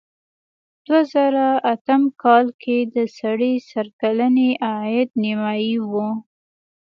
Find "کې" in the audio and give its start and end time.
2.61-2.77